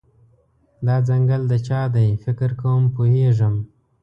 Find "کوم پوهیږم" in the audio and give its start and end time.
2.61-3.55